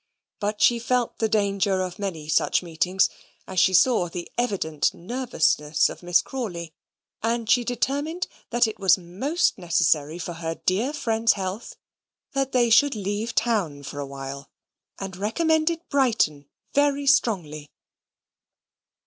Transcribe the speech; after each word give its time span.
But 0.39 0.63
she 0.63 0.79
felt 0.79 1.19
the 1.19 1.29
danger 1.29 1.83
of 1.83 1.99
many 1.99 2.27
such 2.27 2.63
meetings, 2.63 3.07
as 3.45 3.59
she 3.59 3.71
saw 3.75 4.09
the 4.09 4.27
evident 4.35 4.95
nervousness 4.95 5.89
of 5.89 6.01
Miss 6.01 6.23
Crawley; 6.23 6.73
and 7.21 7.47
she 7.47 7.63
determined 7.63 8.25
that 8.49 8.65
it 8.65 8.79
was 8.79 8.97
most 8.97 9.59
necessary 9.59 10.17
for 10.17 10.33
her 10.33 10.55
dear 10.65 10.91
friend's 10.91 11.33
health, 11.33 11.75
that 12.31 12.51
they 12.51 12.71
should 12.71 12.95
leave 12.95 13.35
town 13.35 13.83
for 13.83 13.99
a 13.99 14.07
while, 14.07 14.49
and 14.97 15.15
recommended 15.17 15.81
Brighton 15.87 16.49
very 16.73 17.05
strongly. 17.05 17.69